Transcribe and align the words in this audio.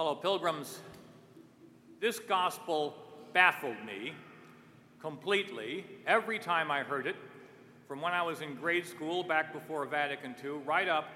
Fellow 0.00 0.14
pilgrims, 0.14 0.80
this 2.00 2.18
gospel 2.18 2.94
baffled 3.34 3.76
me 3.84 4.14
completely 4.98 5.84
every 6.06 6.38
time 6.38 6.70
I 6.70 6.82
heard 6.82 7.06
it, 7.06 7.16
from 7.86 8.00
when 8.00 8.14
I 8.14 8.22
was 8.22 8.40
in 8.40 8.54
grade 8.54 8.86
school 8.86 9.22
back 9.22 9.52
before 9.52 9.84
Vatican 9.84 10.34
II, 10.42 10.52
right 10.64 10.88
up 10.88 11.10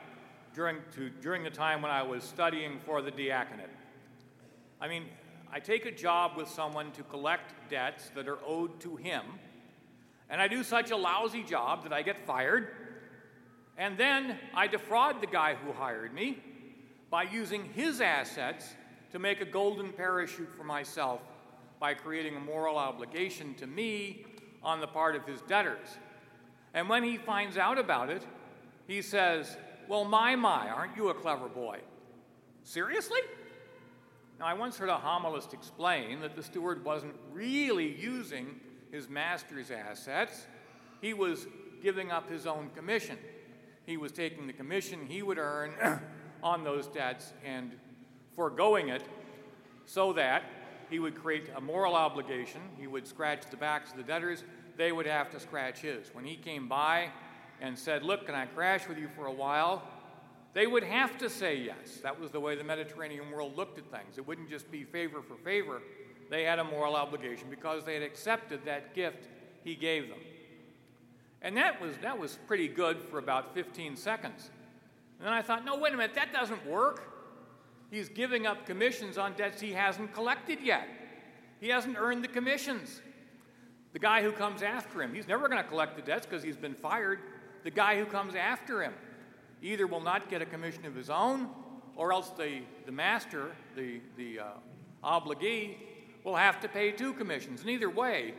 during, 0.54 0.80
to, 0.96 1.08
during 1.08 1.42
the 1.42 1.48
time 1.48 1.80
when 1.80 1.90
I 1.90 2.02
was 2.02 2.24
studying 2.24 2.78
for 2.84 3.00
the 3.00 3.10
diaconate. 3.10 3.70
I 4.82 4.88
mean, 4.88 5.04
I 5.50 5.60
take 5.60 5.86
a 5.86 5.90
job 5.90 6.32
with 6.36 6.48
someone 6.48 6.92
to 6.92 7.02
collect 7.04 7.70
debts 7.70 8.10
that 8.14 8.28
are 8.28 8.40
owed 8.46 8.80
to 8.80 8.96
him, 8.96 9.22
and 10.28 10.42
I 10.42 10.46
do 10.46 10.62
such 10.62 10.90
a 10.90 10.96
lousy 10.96 11.42
job 11.42 11.84
that 11.84 11.94
I 11.94 12.02
get 12.02 12.26
fired, 12.26 12.68
and 13.78 13.96
then 13.96 14.38
I 14.54 14.66
defraud 14.66 15.22
the 15.22 15.26
guy 15.26 15.54
who 15.54 15.72
hired 15.72 16.12
me 16.12 16.42
by 17.10 17.24
using 17.24 17.64
his 17.74 18.00
assets 18.00 18.74
to 19.12 19.18
make 19.18 19.40
a 19.40 19.44
golden 19.44 19.92
parachute 19.92 20.52
for 20.56 20.64
myself 20.64 21.20
by 21.78 21.94
creating 21.94 22.36
a 22.36 22.40
moral 22.40 22.76
obligation 22.76 23.54
to 23.54 23.66
me 23.66 24.26
on 24.62 24.80
the 24.80 24.86
part 24.86 25.14
of 25.14 25.24
his 25.26 25.40
debtors. 25.42 25.98
And 26.72 26.88
when 26.88 27.04
he 27.04 27.16
finds 27.16 27.56
out 27.56 27.78
about 27.78 28.10
it, 28.10 28.26
he 28.86 29.02
says, 29.02 29.56
Well, 29.88 30.04
my, 30.04 30.34
my, 30.34 30.68
aren't 30.68 30.96
you 30.96 31.08
a 31.10 31.14
clever 31.14 31.48
boy? 31.48 31.80
Seriously? 32.64 33.20
Now, 34.40 34.46
I 34.46 34.54
once 34.54 34.76
heard 34.76 34.88
a 34.88 34.96
homilist 34.96 35.54
explain 35.54 36.20
that 36.20 36.34
the 36.34 36.42
steward 36.42 36.84
wasn't 36.84 37.14
really 37.32 37.94
using 37.94 38.58
his 38.90 39.08
master's 39.08 39.70
assets, 39.70 40.46
he 41.00 41.14
was 41.14 41.46
giving 41.82 42.10
up 42.10 42.30
his 42.30 42.46
own 42.46 42.70
commission. 42.74 43.18
He 43.86 43.96
was 43.96 44.10
taking 44.12 44.46
the 44.46 44.52
commission 44.52 45.06
he 45.06 45.22
would 45.22 45.38
earn 45.38 45.74
on 46.44 46.62
those 46.62 46.86
debts 46.86 47.32
and 47.44 47.72
foregoing 48.36 48.90
it 48.90 49.02
so 49.86 50.12
that 50.12 50.44
he 50.90 50.98
would 50.98 51.16
create 51.16 51.48
a 51.56 51.60
moral 51.60 51.96
obligation. 51.96 52.60
He 52.78 52.86
would 52.86 53.06
scratch 53.06 53.50
the 53.50 53.56
backs 53.56 53.90
of 53.90 53.96
the 53.96 54.02
debtors, 54.02 54.44
they 54.76 54.92
would 54.92 55.06
have 55.06 55.30
to 55.30 55.40
scratch 55.40 55.80
his. 55.80 56.14
When 56.14 56.24
he 56.24 56.36
came 56.36 56.68
by 56.68 57.08
and 57.60 57.78
said, 57.78 58.02
Look, 58.02 58.26
can 58.26 58.34
I 58.34 58.46
crash 58.46 58.86
with 58.86 58.98
you 58.98 59.08
for 59.16 59.26
a 59.26 59.32
while? 59.32 59.82
They 60.52 60.66
would 60.68 60.84
have 60.84 61.18
to 61.18 61.28
say 61.28 61.56
yes. 61.56 61.98
That 62.02 62.20
was 62.20 62.30
the 62.30 62.38
way 62.38 62.54
the 62.54 62.62
Mediterranean 62.62 63.30
world 63.32 63.56
looked 63.56 63.78
at 63.78 63.90
things. 63.90 64.18
It 64.18 64.26
wouldn't 64.26 64.48
just 64.48 64.70
be 64.70 64.84
favor 64.84 65.20
for 65.22 65.36
favor, 65.36 65.82
they 66.30 66.44
had 66.44 66.58
a 66.58 66.64
moral 66.64 66.96
obligation 66.96 67.46
because 67.50 67.84
they 67.84 67.94
had 67.94 68.02
accepted 68.02 68.64
that 68.64 68.94
gift 68.94 69.28
he 69.62 69.74
gave 69.74 70.08
them. 70.08 70.18
And 71.42 71.56
that 71.56 71.80
was, 71.80 71.96
that 71.98 72.18
was 72.18 72.38
pretty 72.46 72.68
good 72.68 72.98
for 73.10 73.18
about 73.18 73.54
15 73.54 73.96
seconds. 73.96 74.50
And 75.24 75.34
I 75.34 75.40
thought, 75.40 75.64
no, 75.64 75.78
wait 75.78 75.94
a 75.94 75.96
minute, 75.96 76.14
that 76.16 76.34
doesn't 76.34 76.66
work. 76.66 77.10
He's 77.90 78.10
giving 78.10 78.46
up 78.46 78.66
commissions 78.66 79.16
on 79.16 79.32
debts 79.32 79.60
he 79.60 79.72
hasn't 79.72 80.12
collected 80.12 80.58
yet. 80.62 80.86
He 81.60 81.68
hasn't 81.68 81.96
earned 81.98 82.22
the 82.22 82.28
commissions. 82.28 83.00
The 83.94 83.98
guy 83.98 84.22
who 84.22 84.32
comes 84.32 84.62
after 84.62 85.02
him, 85.02 85.14
he's 85.14 85.26
never 85.26 85.48
going 85.48 85.62
to 85.62 85.68
collect 85.68 85.96
the 85.96 86.02
debts 86.02 86.26
because 86.26 86.42
he's 86.42 86.58
been 86.58 86.74
fired. 86.74 87.20
The 87.62 87.70
guy 87.70 87.96
who 87.98 88.04
comes 88.04 88.34
after 88.34 88.82
him 88.82 88.92
either 89.62 89.86
will 89.86 90.02
not 90.02 90.28
get 90.28 90.42
a 90.42 90.46
commission 90.46 90.84
of 90.84 90.94
his 90.94 91.08
own, 91.08 91.48
or 91.96 92.12
else 92.12 92.30
the, 92.30 92.60
the 92.84 92.92
master, 92.92 93.52
the, 93.74 94.00
the 94.18 94.40
uh, 94.40 94.44
obligee, 95.02 95.76
will 96.22 96.36
have 96.36 96.60
to 96.60 96.68
pay 96.68 96.92
two 96.92 97.14
commissions. 97.14 97.62
And 97.62 97.70
either 97.70 97.88
way, 97.88 98.34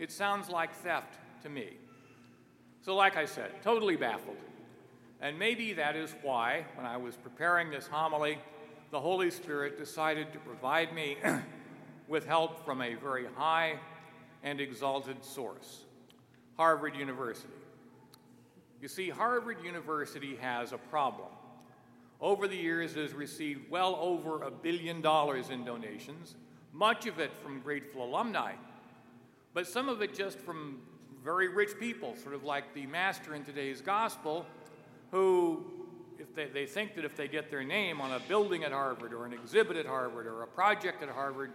it 0.00 0.10
sounds 0.10 0.48
like 0.48 0.74
theft 0.74 1.18
to 1.42 1.48
me. 1.48 1.74
So, 2.80 2.96
like 2.96 3.16
I 3.16 3.24
said, 3.24 3.62
totally 3.62 3.94
baffled. 3.94 4.36
And 5.24 5.38
maybe 5.38 5.72
that 5.72 5.96
is 5.96 6.14
why, 6.20 6.66
when 6.76 6.84
I 6.84 6.98
was 6.98 7.16
preparing 7.16 7.70
this 7.70 7.86
homily, 7.86 8.36
the 8.90 9.00
Holy 9.00 9.30
Spirit 9.30 9.78
decided 9.78 10.30
to 10.34 10.38
provide 10.40 10.94
me 10.94 11.16
with 12.08 12.26
help 12.26 12.62
from 12.62 12.82
a 12.82 12.92
very 12.92 13.24
high 13.34 13.78
and 14.42 14.60
exalted 14.60 15.24
source 15.24 15.86
Harvard 16.58 16.94
University. 16.94 17.54
You 18.82 18.88
see, 18.88 19.08
Harvard 19.08 19.64
University 19.64 20.36
has 20.42 20.72
a 20.72 20.78
problem. 20.78 21.28
Over 22.20 22.46
the 22.46 22.56
years, 22.56 22.94
it 22.94 23.00
has 23.00 23.14
received 23.14 23.70
well 23.70 23.96
over 23.98 24.42
a 24.42 24.50
billion 24.50 25.00
dollars 25.00 25.48
in 25.48 25.64
donations, 25.64 26.34
much 26.74 27.06
of 27.06 27.18
it 27.18 27.34
from 27.42 27.60
grateful 27.60 28.04
alumni, 28.04 28.52
but 29.54 29.66
some 29.66 29.88
of 29.88 30.02
it 30.02 30.14
just 30.14 30.38
from 30.38 30.82
very 31.24 31.48
rich 31.48 31.80
people, 31.80 32.14
sort 32.14 32.34
of 32.34 32.44
like 32.44 32.74
the 32.74 32.84
master 32.84 33.34
in 33.34 33.42
today's 33.42 33.80
gospel, 33.80 34.44
who 35.14 35.64
if 36.18 36.34
they, 36.34 36.46
they 36.46 36.66
think 36.66 36.96
that 36.96 37.04
if 37.04 37.16
they 37.16 37.28
get 37.28 37.48
their 37.48 37.62
name 37.62 38.00
on 38.00 38.10
a 38.10 38.18
building 38.26 38.64
at 38.64 38.72
Harvard 38.72 39.12
or 39.12 39.24
an 39.24 39.32
exhibit 39.32 39.76
at 39.76 39.86
Harvard 39.86 40.26
or 40.26 40.42
a 40.42 40.46
project 40.46 41.04
at 41.04 41.08
Harvard, 41.08 41.52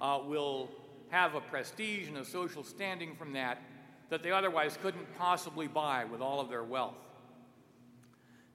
uh, 0.00 0.20
will 0.24 0.70
have 1.10 1.34
a 1.34 1.40
prestige 1.42 2.08
and 2.08 2.16
a 2.16 2.24
social 2.24 2.64
standing 2.64 3.14
from 3.14 3.34
that 3.34 3.60
that 4.08 4.22
they 4.22 4.30
otherwise 4.30 4.78
couldn't 4.80 5.06
possibly 5.18 5.66
buy 5.66 6.06
with 6.06 6.22
all 6.22 6.40
of 6.40 6.48
their 6.48 6.64
wealth. 6.64 6.96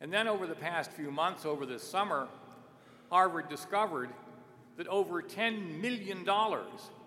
And 0.01 0.11
then 0.11 0.27
over 0.27 0.47
the 0.47 0.55
past 0.55 0.91
few 0.93 1.11
months, 1.11 1.45
over 1.45 1.67
this 1.67 1.83
summer, 1.83 2.27
Harvard 3.11 3.49
discovered 3.49 4.09
that 4.77 4.87
over 4.87 5.21
$10 5.21 5.79
million 5.79 6.27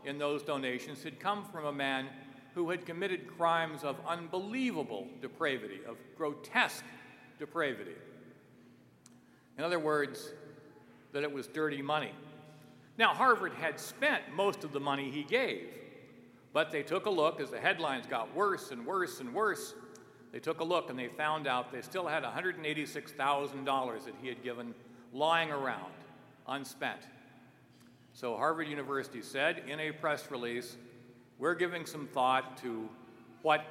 in 0.04 0.18
those 0.18 0.44
donations 0.44 1.02
had 1.02 1.18
come 1.18 1.44
from 1.50 1.64
a 1.64 1.72
man 1.72 2.06
who 2.54 2.70
had 2.70 2.86
committed 2.86 3.26
crimes 3.36 3.82
of 3.82 3.96
unbelievable 4.06 5.08
depravity, 5.20 5.80
of 5.88 5.96
grotesque 6.16 6.84
depravity. 7.42 7.96
In 9.58 9.64
other 9.64 9.80
words, 9.80 10.32
that 11.10 11.24
it 11.24 11.32
was 11.32 11.48
dirty 11.48 11.82
money. 11.82 12.12
Now, 12.96 13.14
Harvard 13.14 13.52
had 13.54 13.80
spent 13.80 14.22
most 14.32 14.62
of 14.62 14.72
the 14.72 14.78
money 14.78 15.10
he 15.10 15.24
gave, 15.24 15.66
but 16.52 16.70
they 16.70 16.84
took 16.84 17.06
a 17.06 17.10
look 17.10 17.40
as 17.40 17.50
the 17.50 17.58
headlines 17.58 18.06
got 18.06 18.32
worse 18.32 18.70
and 18.70 18.86
worse 18.86 19.18
and 19.18 19.34
worse. 19.34 19.74
They 20.30 20.38
took 20.38 20.60
a 20.60 20.64
look 20.64 20.88
and 20.88 20.96
they 20.96 21.08
found 21.08 21.48
out 21.48 21.72
they 21.72 21.82
still 21.82 22.06
had 22.06 22.22
$186,000 22.22 24.04
that 24.04 24.14
he 24.22 24.28
had 24.28 24.44
given 24.44 24.72
lying 25.12 25.50
around, 25.50 25.92
unspent. 26.46 27.08
So, 28.12 28.36
Harvard 28.36 28.68
University 28.68 29.20
said 29.20 29.64
in 29.66 29.80
a 29.80 29.90
press 29.90 30.30
release, 30.30 30.76
We're 31.40 31.56
giving 31.56 31.86
some 31.86 32.06
thought 32.06 32.56
to 32.58 32.88
what 33.42 33.64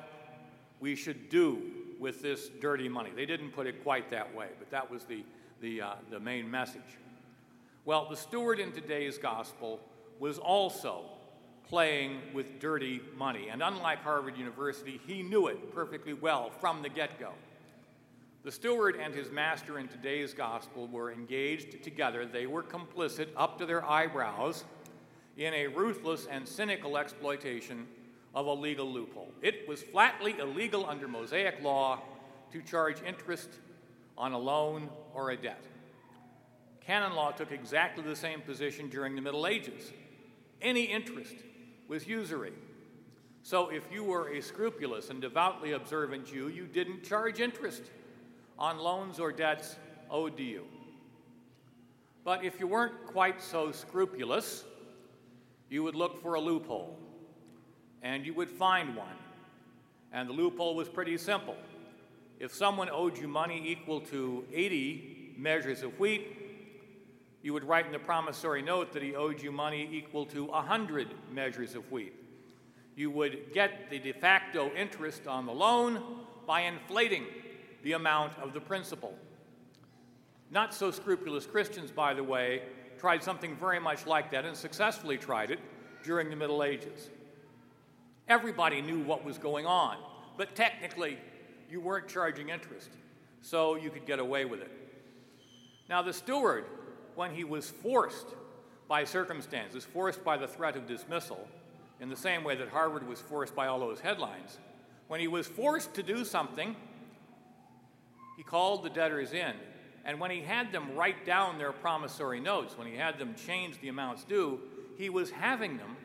we 0.82 0.94
should 0.94 1.30
do 1.30 1.81
with 2.02 2.22
this 2.22 2.50
dirty 2.60 2.90
money. 2.90 3.12
They 3.16 3.26
didn't 3.26 3.52
put 3.52 3.66
it 3.68 3.82
quite 3.84 4.10
that 4.10 4.36
way, 4.36 4.48
but 4.60 4.70
that 4.72 4.92
was 4.92 5.06
the 5.06 5.24
the, 5.62 5.82
uh, 5.82 5.94
the 6.10 6.20
main 6.20 6.50
message. 6.50 6.82
Well, 7.86 8.08
the 8.10 8.18
steward 8.18 8.60
in 8.60 8.72
today's 8.72 9.18
gospel 9.18 9.80
was 10.20 10.38
also 10.38 11.06
playing 11.68 12.20
with 12.34 12.60
dirty 12.60 13.02
money. 13.16 13.48
And 13.50 13.64
unlike 13.64 14.04
Harvard 14.04 14.38
University, 14.38 15.00
he 15.08 15.24
knew 15.24 15.48
it 15.48 15.74
perfectly 15.74 16.14
well 16.14 16.50
from 16.50 16.82
the 16.82 16.90
get 16.90 17.20
go. 17.20 17.32
The 18.44 18.52
steward 18.52 18.96
and 18.96 19.14
his 19.14 19.32
master 19.32 19.78
in 19.78 19.88
today's 19.88 20.34
gospel 20.34 20.88
were 20.88 21.12
engaged 21.12 21.84
together. 21.84 22.26
They 22.26 22.48
were 22.48 22.64
complicit 22.64 23.30
up 23.38 23.58
to 23.60 23.66
their 23.66 23.86
eyebrows 23.86 24.64
in 25.38 25.54
a 25.54 25.68
ruthless 25.68 26.26
and 26.26 26.48
cynical 26.48 26.98
exploitation 26.98 27.88
of 28.34 28.46
a 28.46 28.54
legal 28.54 28.92
loophole. 28.92 29.32
It 29.42 29.68
was 29.68 29.82
flatly 29.82 30.36
illegal 30.40 30.86
under 30.86 31.08
Mosaic 31.08 31.62
law 31.62 32.02
to 32.52 32.62
charge 32.62 33.02
interest 33.06 33.50
on 34.18 34.32
a 34.34 34.38
loan 34.38 34.90
or 35.14 35.32
a 35.32 35.38
debt. 35.38 35.64
Canon 36.86 37.14
law 37.14 37.32
took 37.32 37.52
exactly 37.52 38.04
the 38.04 38.16
same 38.16 38.42
position 38.42 38.90
during 38.90 39.16
the 39.16 39.22
Middle 39.22 39.48
Ages. 39.48 39.92
Any 40.62 40.84
interest 40.84 41.36
was 41.88 42.08
usury. 42.08 42.54
So 43.44 43.70
if 43.70 43.92
you 43.92 44.04
were 44.04 44.30
a 44.30 44.42
scrupulous 44.42 45.10
and 45.10 45.22
devoutly 45.22 45.72
observant 45.72 46.28
Jew, 46.28 46.48
you 46.48 46.68
didn't 46.68 47.04
charge 47.04 47.40
interest 47.40 47.84
on 48.58 48.78
loans 48.78 49.20
or 49.20 49.32
debts 49.32 49.76
owed 50.10 50.38
to 50.38 50.44
you. 50.44 50.66
But 52.24 52.46
if 52.46 52.60
you 52.60 52.68
weren't 52.68 53.08
quite 53.08 53.42
so 53.42 53.72
scrupulous, 53.72 54.64
you 55.70 55.82
would 55.84 55.96
look 55.96 56.22
for 56.22 56.36
a 56.36 56.40
loophole, 56.40 57.00
and 58.02 58.26
you 58.26 58.34
would 58.34 58.50
find 58.50 58.96
one. 58.96 59.16
And 60.12 60.28
the 60.28 60.34
loophole 60.34 60.76
was 60.76 60.90
pretty 60.90 61.18
simple 61.18 61.56
if 62.42 62.52
someone 62.52 62.90
owed 62.90 63.20
you 63.20 63.28
money 63.28 63.62
equal 63.64 64.02
to 64.02 64.44
80 64.52 65.36
measures 65.38 65.84
of 65.84 66.00
wheat, 66.00 66.38
you 67.44 67.54
would 67.54 67.64
write 67.64 67.86
in 67.86 67.92
the 67.92 68.00
promissory 68.00 68.64
note 68.64 68.94
that 68.94 69.04
he 69.04 69.16
owed 69.16 69.40
you 69.40 69.52
money 69.52 69.88
equal 69.92 70.26
to 70.26 70.46
100 70.46 71.14
measures 71.32 71.76
of 71.76 71.92
wheat. 71.92 72.14
You 72.96 73.12
would 73.12 73.54
get 73.54 73.92
the 73.92 74.00
de 74.00 74.12
facto 74.12 74.72
interest 74.74 75.28
on 75.28 75.46
the 75.46 75.52
loan 75.52 76.02
by 76.48 76.62
inflating 76.62 77.26
the 77.84 77.94
amount 77.94 78.38
of 78.40 78.54
the 78.54 78.60
principal. 78.60 79.14
Not 80.50 80.74
so 80.74 80.90
scrupulous 80.90 81.46
Christians, 81.46 81.92
by 81.92 82.16
the 82.16 82.24
way, 82.24 82.64
tried 82.98 83.22
something 83.22 83.56
very 83.56 83.80
much 83.80 84.08
like 84.08 84.32
that 84.32 84.46
and 84.46 84.58
successfully 84.58 85.20
tried 85.20 85.52
it 85.52 85.60
during 86.04 86.32
the 86.32 86.36
Middle 86.36 86.64
Ages. 86.64 87.12
Everybody 88.28 88.82
knew 88.82 89.00
what 89.02 89.24
was 89.24 89.38
going 89.38 89.66
on, 89.66 89.98
but 90.38 90.56
technically 90.56 91.18
you 91.70 91.82
weren't 91.82 92.08
charging 92.08 92.50
interest, 92.50 92.90
so 93.42 93.76
you 93.76 93.90
could 93.90 94.06
get 94.06 94.20
away 94.20 94.46
with 94.46 94.62
it. 94.62 94.72
Now, 95.90 96.02
the 96.02 96.14
steward 96.14 96.66
when 97.16 97.34
he 97.34 97.44
was 97.44 97.70
forced 97.70 98.28
by 98.88 99.04
circumstances, 99.04 99.84
forced 99.84 100.24
by 100.24 100.38
the 100.38 100.48
threat 100.48 100.76
of 100.76 100.86
dismissal, 100.88 101.48
in 102.00 102.10
the 102.10 102.16
same 102.16 102.44
way 102.44 102.56
that 102.56 102.70
Harvard 102.70 103.08
was 103.08 103.22
forced 103.22 103.56
by 103.56 103.68
all 103.68 103.80
those 103.80 104.00
headlines, 104.00 104.58
when 105.08 105.20
he 105.20 105.28
was 105.28 105.48
forced 105.48 105.94
to 105.96 106.04
do 106.04 106.24
something, 106.24 106.76
he 108.38 108.44
called 108.44 108.84
the 108.84 108.90
debtors 108.90 109.34
in. 109.34 109.54
And 110.04 110.20
when 110.20 110.32
he 110.32 110.42
had 110.42 110.72
them 110.72 110.96
write 110.96 111.26
down 111.26 111.58
their 111.58 111.72
promissory 111.72 112.40
notes, 112.40 112.78
when 112.78 112.88
he 112.88 112.96
had 112.96 113.20
them 113.20 113.36
change 113.36 113.80
the 113.82 113.90
amounts 113.90 114.24
due, 114.24 114.60
he 114.98 115.10
was 115.10 115.30
having 115.30 115.78
them 115.78 115.96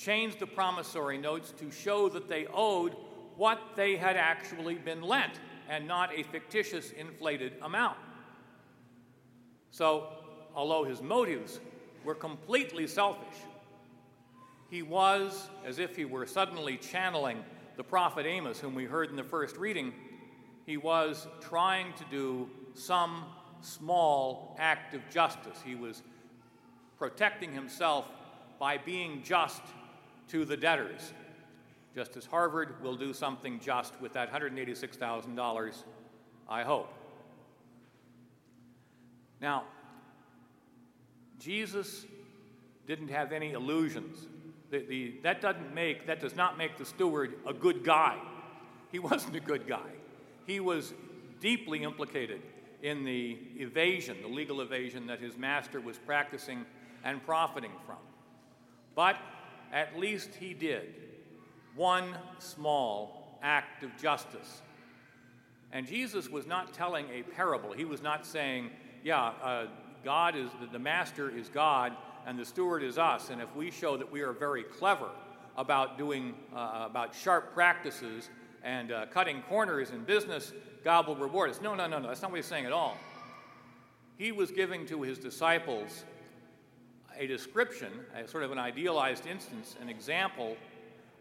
change 0.00 0.38
the 0.38 0.46
promissory 0.46 1.18
notes 1.18 1.52
to 1.58 1.70
show 1.70 2.08
that 2.08 2.26
they 2.28 2.46
owed 2.54 2.96
what 3.36 3.60
they 3.76 3.96
had 3.96 4.16
actually 4.16 4.76
been 4.76 5.02
lent 5.02 5.34
and 5.68 5.86
not 5.86 6.10
a 6.18 6.22
fictitious 6.22 6.90
inflated 6.92 7.52
amount. 7.62 7.98
So, 9.70 10.08
although 10.54 10.84
his 10.84 11.02
motives 11.02 11.60
were 12.02 12.14
completely 12.14 12.86
selfish, 12.86 13.38
he 14.70 14.82
was, 14.82 15.48
as 15.66 15.78
if 15.78 15.96
he 15.96 16.04
were 16.04 16.26
suddenly 16.26 16.76
channeling 16.76 17.44
the 17.76 17.84
prophet 17.84 18.24
Amos, 18.24 18.58
whom 18.58 18.74
we 18.74 18.84
heard 18.84 19.10
in 19.10 19.16
the 19.16 19.24
first 19.24 19.56
reading, 19.56 19.92
he 20.64 20.76
was 20.76 21.26
trying 21.40 21.92
to 21.94 22.04
do 22.10 22.48
some 22.74 23.24
small 23.60 24.56
act 24.58 24.94
of 24.94 25.02
justice. 25.10 25.58
He 25.64 25.74
was 25.74 26.02
protecting 26.98 27.52
himself 27.52 28.06
by 28.58 28.78
being 28.78 29.22
just 29.22 29.62
to 30.30 30.44
the 30.44 30.56
debtors, 30.56 31.12
just 31.94 32.16
as 32.16 32.24
Harvard 32.24 32.82
will 32.82 32.96
do 32.96 33.12
something 33.12 33.58
just 33.60 34.00
with 34.00 34.12
that 34.12 34.32
$186,000, 34.32 35.74
I 36.48 36.62
hope. 36.62 36.92
Now, 39.40 39.64
Jesus 41.38 42.04
didn't 42.86 43.08
have 43.08 43.32
any 43.32 43.52
illusions. 43.52 44.26
The, 44.70 44.78
the, 44.78 45.14
that 45.22 45.40
doesn't 45.40 45.74
make 45.74 46.06
that 46.06 46.20
does 46.20 46.36
not 46.36 46.58
make 46.58 46.76
the 46.76 46.84
steward 46.84 47.34
a 47.46 47.52
good 47.52 47.82
guy. 47.82 48.18
He 48.92 48.98
wasn't 48.98 49.34
a 49.36 49.40
good 49.40 49.66
guy. 49.66 49.90
He 50.46 50.60
was 50.60 50.92
deeply 51.40 51.82
implicated 51.82 52.42
in 52.82 53.04
the 53.04 53.38
evasion, 53.56 54.18
the 54.22 54.28
legal 54.28 54.60
evasion 54.60 55.06
that 55.06 55.20
his 55.20 55.36
master 55.36 55.80
was 55.80 55.98
practicing 55.98 56.64
and 57.04 57.24
profiting 57.24 57.72
from. 57.86 57.96
But 58.94 59.16
at 59.72 59.98
least 59.98 60.34
he 60.34 60.54
did 60.54 60.94
one 61.76 62.16
small 62.38 63.38
act 63.42 63.82
of 63.82 63.96
justice. 63.96 64.62
And 65.72 65.86
Jesus 65.86 66.28
was 66.28 66.46
not 66.46 66.74
telling 66.74 67.06
a 67.10 67.22
parable. 67.22 67.72
He 67.72 67.84
was 67.84 68.02
not 68.02 68.26
saying, 68.26 68.70
yeah, 69.04 69.32
uh, 69.42 69.66
God 70.04 70.34
is, 70.34 70.50
the 70.72 70.78
master 70.78 71.30
is 71.30 71.48
God 71.48 71.96
and 72.26 72.38
the 72.38 72.44
steward 72.44 72.82
is 72.82 72.98
us. 72.98 73.30
And 73.30 73.40
if 73.40 73.54
we 73.54 73.70
show 73.70 73.96
that 73.96 74.10
we 74.10 74.22
are 74.22 74.32
very 74.32 74.64
clever 74.64 75.10
about 75.56 75.96
doing, 75.96 76.34
uh, 76.54 76.86
about 76.86 77.14
sharp 77.14 77.54
practices 77.54 78.28
and 78.62 78.92
uh, 78.92 79.06
cutting 79.06 79.42
corners 79.42 79.90
in 79.90 80.04
business, 80.04 80.52
God 80.84 81.06
will 81.06 81.16
reward 81.16 81.50
us. 81.50 81.60
No, 81.60 81.74
no, 81.74 81.86
no, 81.86 81.98
no. 81.98 82.08
That's 82.08 82.22
not 82.22 82.30
what 82.30 82.38
he's 82.38 82.46
saying 82.46 82.66
at 82.66 82.72
all. 82.72 82.96
He 84.16 84.32
was 84.32 84.50
giving 84.50 84.86
to 84.86 85.02
his 85.02 85.18
disciples 85.18 86.04
a 87.20 87.26
description, 87.26 87.92
a 88.16 88.26
sort 88.26 88.42
of 88.42 88.50
an 88.50 88.58
idealized 88.58 89.26
instance, 89.26 89.76
an 89.80 89.90
example 89.90 90.56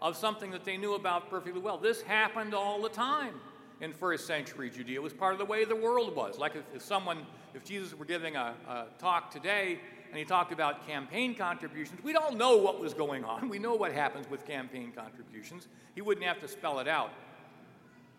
of 0.01 0.16
something 0.16 0.50
that 0.50 0.63
they 0.63 0.78
knew 0.78 0.96
about 0.96 1.30
perfectly 1.30 1.60
well. 1.60 1.78
This 1.78 2.01
happened 2.01 2.54
all 2.54 2.81
the 2.81 2.90
time 2.90 3.34
in 3.81 3.92
first 3.92 4.25
century 4.25 4.69
Judea. 4.69 4.96
It 4.96 5.04
was 5.04 5.13
part 5.13 5.34
of 5.34 5.40
the 5.40 5.46
way 5.46 5.66
the 5.66 5.75
world 5.75 6.16
was. 6.16 6.38
Like 6.38 6.56
if, 6.56 6.63
if 6.74 6.81
someone, 6.81 7.25
if 7.54 7.66
Jesus 7.66 7.94
were 7.94 8.06
giving 8.06 8.38
a, 8.38 8.56
a 8.68 8.86
talk 8.98 9.30
today 9.30 9.81
and 10.07 10.18
he 10.18 10.24
talked 10.24 10.54
about 10.54 10.88
campaign 10.88 11.36
contributions, 11.36 12.01
we'd 12.01 12.16
all 12.16 12.34
know 12.34 12.56
what 12.56 12.80
was 12.80 12.94
going 12.94 13.25
on. 13.25 13.50
We 13.50 13.60
know 13.60 13.75
what 13.75 13.92
happens 13.92 14.30
with 14.30 14.48
campaign 14.48 14.94
contributions. 14.96 15.68
He 15.96 16.01
wouldn't 16.01 16.25
have 16.25 16.40
to 16.40 16.48
spell 16.48 16.80
it 16.80 16.88
out. 16.88 17.12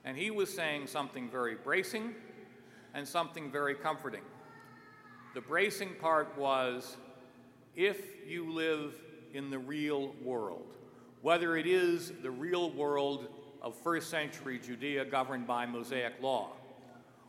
And 0.05 0.19
he 0.19 0.31
was 0.31 0.55
saying 0.55 0.87
something 0.87 1.31
very 1.31 1.55
bracing 1.55 2.15
and 2.93 3.09
something 3.09 3.51
very 3.51 3.75
comforting. 3.75 4.23
The 5.33 5.41
bracing 5.41 5.95
part 5.99 6.37
was 6.37 6.99
if 7.77 8.01
you 8.27 8.53
live 8.53 8.95
in 9.33 9.51
the 9.51 9.59
real 9.59 10.15
world, 10.23 10.67
whether 11.23 11.57
it 11.57 11.67
is 11.67 12.13
the 12.23 12.31
real 12.31 12.71
world 12.71 13.29
of 13.63 13.75
first 13.77 14.11
century 14.11 14.59
Judea 14.59 15.05
governed 15.05 15.47
by 15.47 15.67
Mosaic 15.67 16.15
law, 16.21 16.53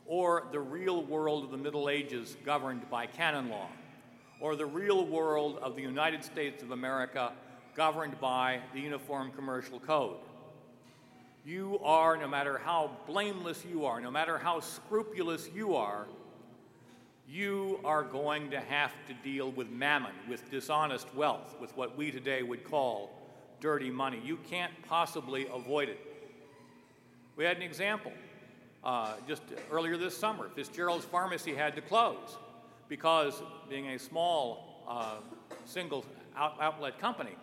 or 0.06 0.44
the 0.50 0.60
real 0.60 1.02
world 1.04 1.44
of 1.44 1.50
the 1.50 1.56
Middle 1.56 1.88
Ages 1.88 2.36
governed 2.44 2.88
by 2.90 3.06
canon 3.06 3.48
law, 3.48 3.68
or 4.40 4.56
the 4.56 4.66
real 4.66 5.06
world 5.06 5.58
of 5.62 5.76
the 5.76 5.82
United 5.82 6.24
States 6.24 6.62
of 6.62 6.72
America 6.72 7.32
governed 7.74 8.18
by 8.20 8.60
the 8.74 8.80
Uniform 8.80 9.30
Commercial 9.30 9.78
Code. 9.78 10.16
You 11.44 11.80
are, 11.82 12.16
no 12.16 12.28
matter 12.28 12.58
how 12.58 12.96
blameless 13.06 13.64
you 13.64 13.84
are, 13.84 14.00
no 14.00 14.10
matter 14.10 14.38
how 14.38 14.60
scrupulous 14.60 15.48
you 15.54 15.74
are, 15.74 16.06
you 17.28 17.80
are 17.84 18.02
going 18.02 18.50
to 18.50 18.60
have 18.60 18.92
to 19.08 19.14
deal 19.22 19.50
with 19.52 19.70
mammon, 19.70 20.12
with 20.28 20.50
dishonest 20.50 21.12
wealth, 21.14 21.56
with 21.60 21.76
what 21.76 21.96
we 21.96 22.10
today 22.10 22.42
would 22.42 22.64
call 22.64 23.10
dirty 23.60 23.90
money. 23.90 24.20
You 24.24 24.38
can't 24.50 24.72
possibly 24.88 25.46
avoid 25.52 25.88
it. 25.88 25.98
We 27.36 27.44
had 27.44 27.56
an 27.56 27.62
example 27.62 28.12
uh, 28.84 29.14
just 29.26 29.42
earlier 29.70 29.96
this 29.96 30.16
summer. 30.16 30.50
Fitzgerald's 30.54 31.04
Pharmacy 31.04 31.54
had 31.54 31.74
to 31.76 31.80
close 31.80 32.36
because, 32.88 33.42
being 33.70 33.88
a 33.88 33.98
small 33.98 34.82
uh, 34.88 35.16
single 35.64 36.04
out- 36.36 36.56
outlet 36.60 36.98
company, 36.98 37.36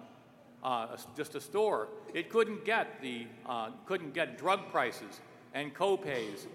uh, 0.63 0.97
just 1.15 1.35
a 1.35 1.41
store, 1.41 1.87
it 2.13 2.29
couldn't 2.29 2.65
get 2.65 3.01
the 3.01 3.25
uh, 3.45 3.69
couldn't 3.85 4.13
get 4.13 4.37
drug 4.37 4.69
prices 4.71 5.21
and 5.53 5.73
co-pays 5.73 6.47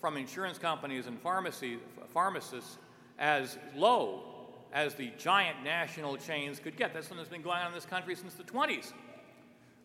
from 0.00 0.16
insurance 0.16 0.58
companies 0.58 1.08
and 1.08 1.20
pharmacy, 1.20 1.78
pharmacists 2.18 2.78
as 3.20 3.58
low 3.76 4.24
as 4.72 4.92
the 4.96 5.12
giant 5.18 5.62
national 5.62 6.16
chains 6.16 6.58
could 6.58 6.76
get. 6.76 6.92
That's 6.92 7.06
something 7.06 7.18
that's 7.18 7.30
been 7.30 7.42
going 7.42 7.58
on 7.58 7.68
in 7.68 7.72
this 7.72 7.86
country 7.86 8.16
since 8.16 8.34
the 8.34 8.42
20s. 8.42 8.92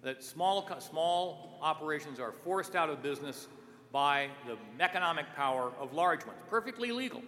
That 0.01 0.23
small, 0.23 0.67
small 0.79 1.59
operations 1.61 2.19
are 2.19 2.31
forced 2.31 2.75
out 2.75 2.89
of 2.89 3.03
business 3.03 3.47
by 3.91 4.29
the 4.47 4.57
economic 4.83 5.27
power 5.35 5.71
of 5.79 5.93
large 5.93 6.25
ones. 6.25 6.39
Perfectly 6.49 6.91
legal. 6.91 7.21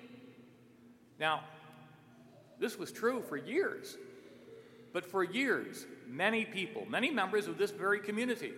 Now, 1.19 1.43
this 2.59 2.75
was 2.79 2.91
true 2.91 3.21
for 3.29 3.37
years. 3.37 3.99
But 4.91 5.05
for 5.05 5.23
years, 5.23 5.85
many 6.07 6.45
people, 6.45 6.87
many 6.89 7.11
members 7.11 7.45
of 7.45 7.59
this 7.59 7.69
very 7.69 7.99
community, 7.99 8.53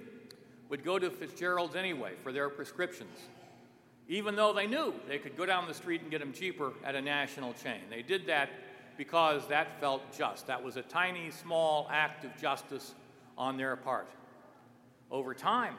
would 0.70 0.86
go 0.86 0.98
to 0.98 1.10
Fitzgerald's 1.10 1.76
anyway 1.76 2.14
for 2.24 2.32
their 2.32 2.48
prescriptions, 2.48 3.20
even 4.08 4.36
though 4.36 4.54
they 4.54 4.68
knew 4.68 4.94
they 5.08 5.20
could 5.20 5.36
go 5.36 5.46
down 5.46 5.68
the 5.68 5.74
street 5.74 6.02
and 6.02 6.10
get 6.10 6.20
them 6.20 6.32
cheaper 6.32 6.74
at 6.84 6.96
a 6.96 7.02
national 7.02 7.54
chain. 7.54 7.82
They 7.90 8.02
did 8.02 8.26
that 8.28 8.50
because 8.98 9.48
that 9.48 9.80
felt 9.80 10.02
just. 10.18 10.48
That 10.48 10.64
was 10.64 10.78
a 10.78 10.82
tiny, 10.82 11.30
small 11.30 11.88
act 11.92 12.24
of 12.26 12.36
justice 12.38 12.96
on 13.38 13.58
their 13.58 13.76
part. 13.76 14.08
Over 15.12 15.34
time, 15.34 15.76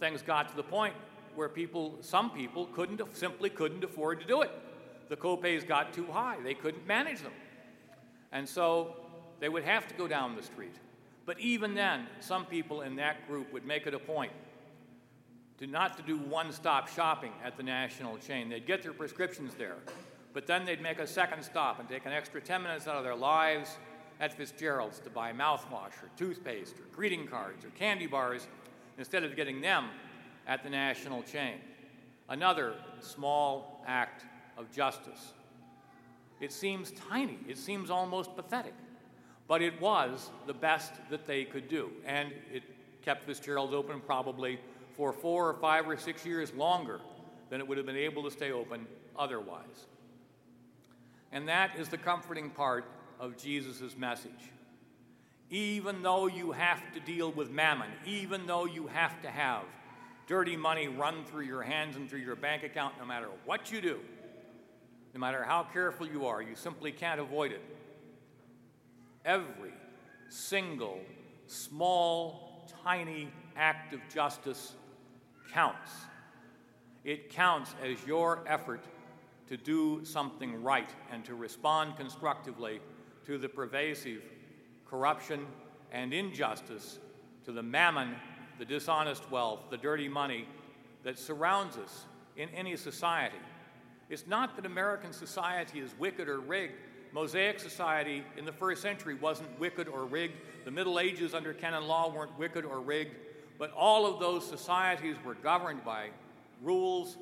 things 0.00 0.22
got 0.22 0.48
to 0.50 0.56
the 0.56 0.62
point 0.62 0.94
where 1.34 1.48
people, 1.48 1.96
some 2.00 2.30
people, 2.30 2.66
couldn't 2.66 3.00
simply 3.16 3.50
couldn't 3.50 3.82
afford 3.82 4.20
to 4.20 4.26
do 4.26 4.42
it. 4.42 4.50
The 5.08 5.16
copays 5.16 5.66
got 5.66 5.92
too 5.92 6.06
high; 6.06 6.36
they 6.42 6.54
couldn't 6.54 6.86
manage 6.86 7.20
them, 7.20 7.32
and 8.32 8.48
so 8.48 8.96
they 9.40 9.48
would 9.48 9.64
have 9.64 9.86
to 9.88 9.94
go 9.94 10.06
down 10.06 10.36
the 10.36 10.42
street. 10.42 10.74
But 11.26 11.40
even 11.40 11.74
then, 11.74 12.06
some 12.20 12.44
people 12.46 12.82
in 12.82 12.96
that 12.96 13.26
group 13.26 13.52
would 13.52 13.64
make 13.64 13.86
it 13.86 13.94
a 13.94 13.98
point 13.98 14.32
to 15.58 15.66
not 15.66 15.96
to 15.96 16.02
do 16.02 16.18
one-stop 16.18 16.88
shopping 16.88 17.32
at 17.44 17.56
the 17.56 17.62
national 17.62 18.18
chain. 18.18 18.48
They'd 18.48 18.66
get 18.66 18.82
their 18.82 18.92
prescriptions 18.92 19.54
there, 19.54 19.76
but 20.32 20.46
then 20.46 20.64
they'd 20.64 20.82
make 20.82 20.98
a 20.98 21.06
second 21.06 21.42
stop 21.42 21.78
and 21.78 21.88
take 21.88 22.06
an 22.06 22.12
extra 22.12 22.40
10 22.40 22.62
minutes 22.62 22.88
out 22.88 22.96
of 22.96 23.04
their 23.04 23.14
lives 23.14 23.76
at 24.20 24.32
Fitzgerald's 24.32 25.00
to 25.00 25.10
buy 25.10 25.32
mouthwash 25.32 26.02
or 26.02 26.10
toothpaste 26.16 26.78
or 26.78 26.84
greeting 26.94 27.26
cards 27.26 27.64
or 27.64 27.70
candy 27.70 28.06
bars 28.06 28.46
instead 28.98 29.24
of 29.24 29.36
getting 29.36 29.60
them 29.60 29.86
at 30.46 30.62
the 30.62 30.70
national 30.70 31.22
chain. 31.22 31.56
Another 32.28 32.74
small 33.00 33.84
act 33.86 34.24
of 34.56 34.70
justice. 34.72 35.32
It 36.40 36.52
seems 36.52 36.92
tiny, 36.92 37.38
it 37.48 37.58
seems 37.58 37.90
almost 37.90 38.34
pathetic. 38.36 38.74
But 39.46 39.62
it 39.62 39.78
was 39.80 40.30
the 40.46 40.54
best 40.54 40.92
that 41.10 41.26
they 41.26 41.44
could 41.44 41.68
do. 41.68 41.90
And 42.06 42.32
it 42.52 42.62
kept 43.02 43.24
Fitzgerald's 43.24 43.74
open 43.74 44.00
probably 44.00 44.58
for 44.96 45.12
four 45.12 45.48
or 45.48 45.54
five 45.54 45.88
or 45.88 45.96
six 45.96 46.24
years 46.24 46.52
longer 46.54 47.00
than 47.50 47.60
it 47.60 47.68
would 47.68 47.78
have 47.78 47.86
been 47.86 47.96
able 47.96 48.22
to 48.24 48.30
stay 48.30 48.52
open 48.52 48.86
otherwise. 49.16 49.86
And 51.32 51.48
that 51.48 51.78
is 51.78 51.88
the 51.88 51.98
comforting 51.98 52.50
part 52.50 52.84
of 53.18 53.36
Jesus' 53.36 53.96
message. 53.96 54.30
Even 55.50 56.02
though 56.02 56.26
you 56.26 56.52
have 56.52 56.80
to 56.94 57.00
deal 57.00 57.30
with 57.30 57.50
mammon, 57.50 57.88
even 58.06 58.46
though 58.46 58.64
you 58.64 58.86
have 58.86 59.20
to 59.22 59.28
have 59.28 59.62
dirty 60.26 60.56
money 60.56 60.88
run 60.88 61.24
through 61.24 61.44
your 61.44 61.62
hands 61.62 61.96
and 61.96 62.08
through 62.08 62.20
your 62.20 62.36
bank 62.36 62.62
account, 62.62 62.94
no 62.98 63.04
matter 63.04 63.28
what 63.44 63.70
you 63.70 63.80
do, 63.80 64.00
no 65.12 65.20
matter 65.20 65.44
how 65.44 65.62
careful 65.62 66.08
you 66.08 66.26
are, 66.26 66.42
you 66.42 66.56
simply 66.56 66.90
can't 66.90 67.20
avoid 67.20 67.52
it. 67.52 67.62
Every 69.24 69.72
single 70.28 71.00
small, 71.46 72.68
tiny 72.82 73.28
act 73.56 73.94
of 73.94 74.00
justice 74.12 74.74
counts. 75.52 75.90
It 77.04 77.30
counts 77.30 77.74
as 77.82 78.04
your 78.06 78.42
effort 78.46 78.82
to 79.48 79.56
do 79.56 80.04
something 80.04 80.62
right 80.62 80.88
and 81.12 81.24
to 81.24 81.34
respond 81.34 81.96
constructively 81.96 82.80
to 83.26 83.38
the 83.38 83.48
pervasive 83.48 84.22
corruption 84.88 85.46
and 85.92 86.12
injustice, 86.12 86.98
to 87.44 87.52
the 87.52 87.62
mammon, 87.62 88.14
the 88.58 88.64
dishonest 88.64 89.30
wealth, 89.30 89.60
the 89.70 89.76
dirty 89.76 90.08
money 90.08 90.46
that 91.02 91.18
surrounds 91.18 91.76
us 91.76 92.06
in 92.36 92.48
any 92.50 92.76
society. 92.76 93.36
It's 94.08 94.26
not 94.26 94.56
that 94.56 94.66
American 94.66 95.12
society 95.12 95.80
is 95.80 95.90
wicked 95.98 96.28
or 96.28 96.40
rigged. 96.40 96.74
Mosaic 97.12 97.60
society 97.60 98.24
in 98.36 98.44
the 98.44 98.52
first 98.52 98.82
century 98.82 99.14
wasn't 99.14 99.58
wicked 99.60 99.88
or 99.88 100.04
rigged. 100.04 100.34
The 100.64 100.70
Middle 100.70 100.98
Ages 100.98 101.32
under 101.32 101.54
canon 101.54 101.86
law 101.86 102.12
weren't 102.12 102.36
wicked 102.38 102.64
or 102.64 102.80
rigged. 102.80 103.14
But 103.58 103.72
all 103.72 104.06
of 104.06 104.20
those 104.20 104.46
societies 104.46 105.16
were 105.24 105.34
governed 105.34 105.84
by 105.84 106.08
rules 106.62 107.16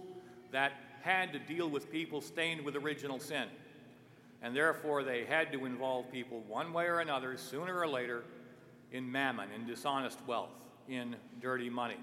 that 0.50 0.72
had 1.02 1.32
to 1.32 1.38
deal 1.38 1.68
with 1.68 1.90
people 1.90 2.20
stained 2.20 2.64
with 2.64 2.76
original 2.76 3.18
sin. 3.18 3.48
And 4.40 4.56
therefore, 4.56 5.04
they 5.04 5.24
had 5.24 5.52
to 5.52 5.66
involve 5.66 6.10
people 6.10 6.42
one 6.48 6.72
way 6.72 6.86
or 6.86 7.00
another, 7.00 7.36
sooner 7.36 7.78
or 7.78 7.86
later, 7.86 8.24
in 8.90 9.10
mammon, 9.10 9.50
in 9.52 9.66
dishonest 9.66 10.18
wealth, 10.26 10.50
in 10.88 11.16
dirty 11.40 11.70
money. 11.70 11.98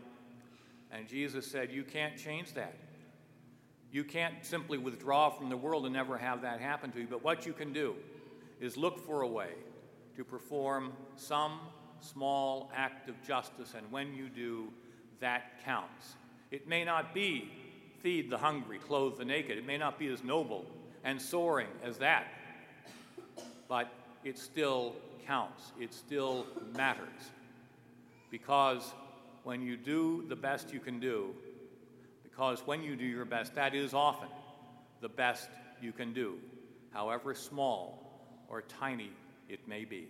And 0.92 1.08
Jesus 1.08 1.46
said, 1.46 1.72
You 1.72 1.84
can't 1.84 2.18
change 2.18 2.54
that. 2.54 2.76
You 3.92 4.04
can't 4.04 4.36
simply 4.42 4.78
withdraw 4.78 5.30
from 5.30 5.50
the 5.50 5.58
world 5.58 5.86
and 5.86 5.94
never 5.94 6.18
have 6.18 6.42
that 6.44 6.60
happen 6.60 6.92
to 6.92 7.00
you. 7.00 7.08
But 7.10 7.24
what 7.24 7.46
you 7.46 7.54
can 7.54 7.74
do 7.74 7.96
is 8.62 8.78
look 8.78 9.00
for 9.06 9.22
a 9.22 9.28
way 9.28 9.50
to 10.16 10.24
perform 10.24 10.94
some 11.16 11.60
small 12.02 12.72
act 12.76 13.10
of 13.10 13.16
justice, 13.26 13.74
and 13.76 13.92
when 13.92 14.14
you 14.14 14.30
do, 14.30 14.70
that 15.20 15.64
counts. 15.64 16.16
It 16.52 16.68
may 16.68 16.84
not 16.84 17.14
be 17.14 17.52
feed 18.02 18.30
the 18.30 18.38
hungry, 18.38 18.80
clothe 18.80 19.18
the 19.18 19.26
naked, 19.26 19.58
it 19.58 19.66
may 19.66 19.78
not 19.78 20.00
be 20.00 20.08
as 20.08 20.24
noble 20.24 20.66
and 21.04 21.22
soaring 21.22 21.68
as 21.84 21.98
that, 21.98 22.26
but 23.68 23.92
it 24.24 24.38
still 24.38 24.96
counts, 25.26 25.72
it 25.80 25.94
still 25.94 26.46
matters. 26.76 27.32
Because 28.32 28.94
when 29.44 29.62
you 29.62 29.78
do 29.78 30.26
the 30.28 30.36
best 30.36 30.74
you 30.74 30.80
can 30.80 31.00
do, 31.00 31.34
because 32.24 32.62
when 32.66 32.84
you 32.84 32.96
do 32.96 33.06
your 33.06 33.26
best, 33.26 33.56
that 33.56 33.76
is 33.76 33.94
often 33.94 34.30
the 35.02 35.10
best 35.10 35.50
you 35.82 35.92
can 35.92 36.14
do, 36.14 36.38
however 36.92 37.34
small 37.34 38.46
or 38.50 38.62
tiny 38.62 39.12
it 39.50 39.68
may 39.68 39.86
be. 39.86 40.08